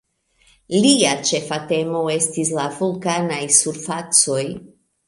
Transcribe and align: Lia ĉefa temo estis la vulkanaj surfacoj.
Lia 0.85 1.11
ĉefa 1.31 1.59
temo 1.73 2.01
estis 2.17 2.53
la 2.59 2.67
vulkanaj 2.81 3.43
surfacoj. 3.61 4.43